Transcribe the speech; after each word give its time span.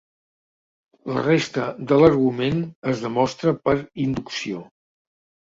La 1.17 1.23
resta 1.27 1.65
de 1.91 1.99
l'argument 2.05 2.65
es 2.93 3.05
demostra 3.05 3.55
per 3.69 3.77
inducció. 4.09 4.67